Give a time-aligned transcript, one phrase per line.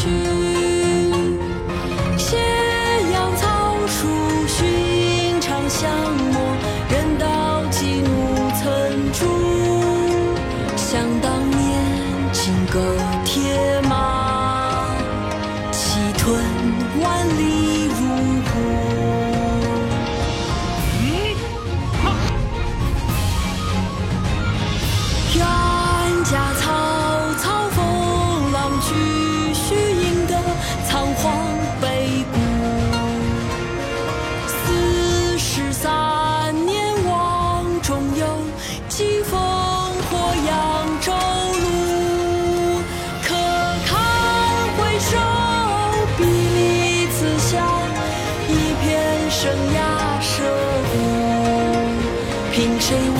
[0.00, 0.49] 去。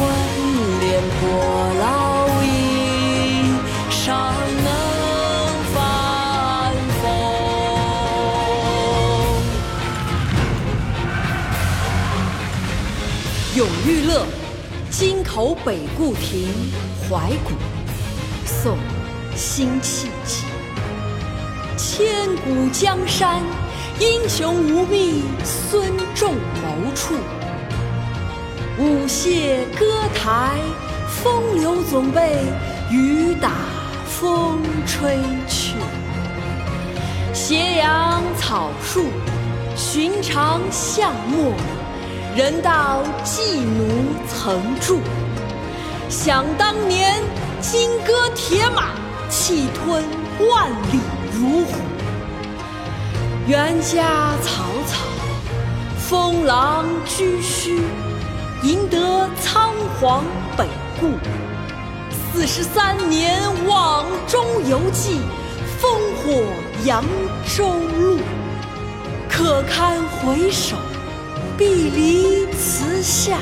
[0.00, 0.08] 凭谁问
[0.80, 1.20] 廉颇
[1.78, 1.84] 老
[2.42, 2.46] 矣，
[3.90, 4.34] 尚
[4.64, 4.68] 能
[5.74, 5.78] 反
[7.02, 7.04] 讽？
[13.56, 14.24] 咏玉乐，
[14.90, 16.48] 京口北固亭
[17.08, 17.52] 怀古。
[18.46, 18.78] 宋，
[19.36, 20.46] 辛弃疾。
[21.76, 23.42] 千古江山，
[23.98, 27.14] 英雄无觅孙仲谋处。
[28.80, 30.58] 舞榭歌台，
[31.06, 32.38] 风流总被
[32.90, 33.50] 雨打
[34.06, 35.74] 风吹去。
[37.34, 39.04] 斜阳草树，
[39.76, 41.52] 寻常巷陌，
[42.34, 43.86] 人道寄奴
[44.26, 45.00] 曾住。
[46.08, 47.22] 想当年，
[47.60, 48.84] 金戈铁马，
[49.28, 50.02] 气吞
[50.48, 50.98] 万里
[51.34, 51.74] 如虎。
[53.46, 55.04] 冤家草草，
[55.98, 57.82] 封狼居胥，
[58.62, 60.24] 赢得仓皇
[60.56, 60.66] 北
[61.00, 61.12] 顾。
[62.32, 65.20] 四十三年往中游记，
[65.80, 66.42] 烽火
[66.84, 67.04] 扬
[67.56, 68.18] 州路。
[69.28, 70.76] 可堪回首，
[71.56, 73.38] 毕离词下，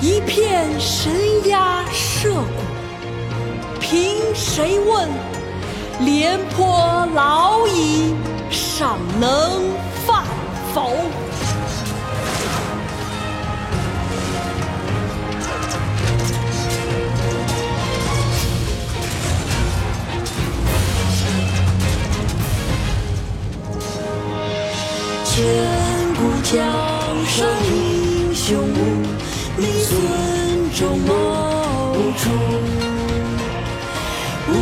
[0.00, 1.12] 一片神
[1.46, 2.62] 鸦社鼓。
[3.80, 5.08] 凭谁问？
[6.00, 8.14] 廉颇老矣，
[8.50, 9.30] 尚能
[10.06, 10.24] 饭
[10.72, 10.92] 否？
[25.38, 25.46] 千
[26.14, 26.58] 古江
[27.26, 28.76] 山英雄无，
[29.56, 29.88] 你孙
[30.74, 31.12] 仲谋
[32.16, 32.22] 处。
[34.48, 34.52] 舞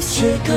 [0.00, 0.52] 榭歌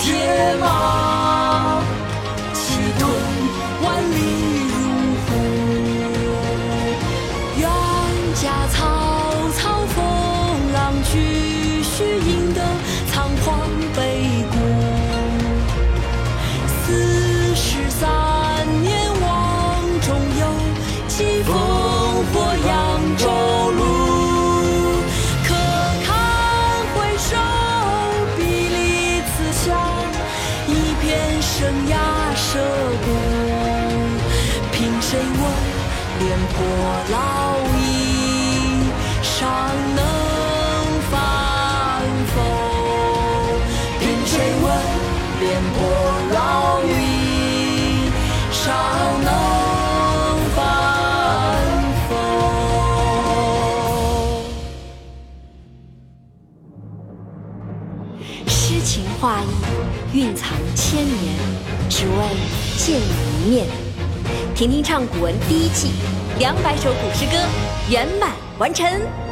[0.00, 1.07] 铁马，
[36.58, 36.66] 廉颇
[37.12, 37.16] 老
[37.78, 37.78] 矣，
[39.22, 39.38] 尚
[39.94, 40.02] 能
[41.08, 42.02] 反
[42.34, 42.36] 否？
[44.00, 44.66] 凭谁问
[45.38, 45.78] 廉颇
[46.34, 46.36] 老
[46.82, 48.10] 矣，
[48.50, 48.66] 尚
[49.22, 49.30] 能
[50.56, 50.58] 反
[52.08, 52.10] 否？
[58.48, 59.44] 诗情画意，
[60.12, 61.16] 蕴藏千年，
[61.88, 62.12] 只为
[62.76, 63.87] 见你一面。
[64.54, 65.92] 婷婷唱古文第一季，
[66.38, 67.36] 两百首古诗歌
[67.90, 69.27] 圆满完成。